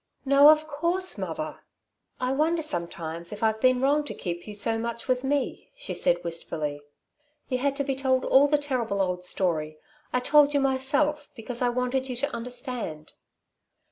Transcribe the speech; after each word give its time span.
"No, 0.25 0.49
of 0.49 0.67
course, 0.67 1.15
mother." 1.19 1.59
"I 2.19 2.31
wonder 2.31 2.63
sometimes 2.63 3.31
if 3.31 3.43
I've 3.43 3.61
been 3.61 3.79
wrong 3.81 4.03
to 4.05 4.15
keep 4.15 4.47
you 4.47 4.55
so 4.55 4.79
much 4.79 5.07
with 5.07 5.23
me," 5.23 5.69
she 5.75 5.93
said 5.93 6.23
wistfully. 6.23 6.81
"You 7.49 7.59
had 7.59 7.75
to 7.75 7.83
be 7.83 7.95
told 7.95 8.25
all 8.25 8.47
the 8.47 8.57
terrible 8.57 8.99
old 8.99 9.23
story. 9.23 9.77
I 10.11 10.19
told 10.19 10.55
you 10.55 10.59
myself, 10.59 11.29
because 11.35 11.61
I 11.61 11.69
wanted 11.69 12.09
you 12.09 12.15
to 12.15 12.33
understand." 12.35 13.13